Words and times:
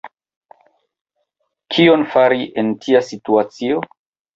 Kion 1.75 2.09
fari 2.17 2.51
en 2.67 2.77
tia 2.83 3.07
situacio? 3.15 3.89